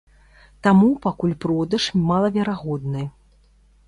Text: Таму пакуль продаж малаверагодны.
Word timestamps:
Таму 0.67 0.87
пакуль 1.03 1.35
продаж 1.45 1.83
малаверагодны. 2.07 3.03